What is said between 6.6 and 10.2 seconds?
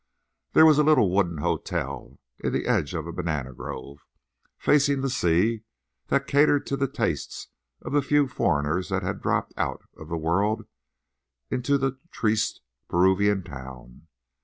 to the tastes of the few foreigners that had dropped out of the